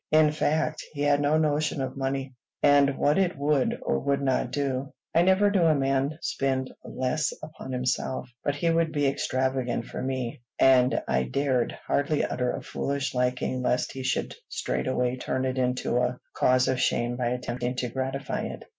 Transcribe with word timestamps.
In 0.11 0.31
fact, 0.31 0.83
he 0.93 1.03
had 1.03 1.21
no 1.21 1.37
notion 1.37 1.79
of 1.79 1.95
money, 1.95 2.33
and 2.63 2.97
what 2.97 3.19
it 3.19 3.37
would 3.37 3.77
or 3.83 3.99
would 3.99 4.19
not 4.19 4.49
do. 4.49 4.91
I 5.13 5.21
never 5.21 5.51
knew 5.51 5.61
a 5.61 5.75
man 5.75 6.17
spend 6.23 6.71
less 6.83 7.31
upon 7.43 7.71
himself; 7.71 8.27
but 8.43 8.55
he 8.55 8.71
would 8.71 8.91
be 8.91 9.07
extravagant 9.07 9.85
for 9.85 10.01
me, 10.01 10.41
and 10.57 11.03
I 11.07 11.21
dared 11.25 11.77
hardly 11.85 12.25
utter 12.25 12.51
a 12.51 12.63
foolish 12.63 13.13
liking 13.13 13.61
lest 13.61 13.91
he 13.91 14.01
should 14.01 14.33
straightway 14.49 15.17
turn 15.17 15.45
it 15.45 15.59
into 15.59 15.95
a 15.99 16.19
cause 16.33 16.67
of 16.67 16.81
shame 16.81 17.15
by 17.15 17.27
attempting 17.27 17.75
to 17.75 17.89
gratify 17.89 18.45
it. 18.45 18.65